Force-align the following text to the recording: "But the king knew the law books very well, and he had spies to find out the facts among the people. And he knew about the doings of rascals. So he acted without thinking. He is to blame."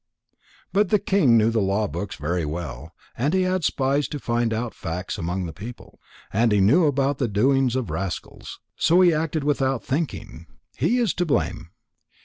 "But 0.73 0.89
the 0.89 0.97
king 0.97 1.37
knew 1.37 1.51
the 1.51 1.61
law 1.61 1.87
books 1.87 2.15
very 2.15 2.43
well, 2.43 2.91
and 3.15 3.35
he 3.35 3.43
had 3.43 3.63
spies 3.63 4.07
to 4.07 4.17
find 4.17 4.51
out 4.51 4.71
the 4.71 4.77
facts 4.77 5.19
among 5.19 5.45
the 5.45 5.53
people. 5.53 5.99
And 6.33 6.51
he 6.51 6.59
knew 6.59 6.85
about 6.87 7.19
the 7.19 7.27
doings 7.27 7.75
of 7.75 7.91
rascals. 7.91 8.59
So 8.77 9.01
he 9.01 9.13
acted 9.13 9.43
without 9.43 9.83
thinking. 9.83 10.47
He 10.75 10.97
is 10.97 11.13
to 11.13 11.25
blame." 11.27 11.69